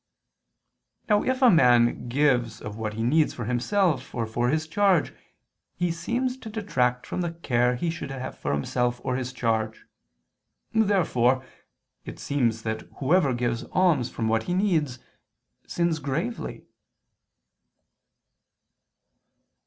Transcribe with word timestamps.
Now 1.07 1.21
if 1.21 1.43
a 1.43 1.51
man 1.51 2.09
gives 2.09 2.59
of 2.59 2.75
what 2.75 2.95
he 2.95 3.03
needs 3.03 3.35
for 3.35 3.45
himself 3.45 4.15
or 4.15 4.25
for 4.25 4.49
his 4.49 4.67
charge, 4.67 5.13
he 5.75 5.91
seems 5.91 6.37
to 6.39 6.49
detract 6.49 7.05
from 7.05 7.21
the 7.21 7.33
care 7.33 7.75
he 7.75 7.91
should 7.91 8.09
have 8.09 8.35
for 8.35 8.51
himself 8.51 8.99
or 9.03 9.15
his 9.15 9.31
charge. 9.31 9.85
Therefore 10.73 11.45
it 12.03 12.17
seems 12.17 12.63
that 12.63 12.89
whoever 12.97 13.31
gives 13.31 13.63
alms 13.73 14.09
from 14.09 14.27
what 14.27 14.41
he 14.49 14.55
needs, 14.55 14.97
sins 15.67 15.99
gravely. 15.99 16.65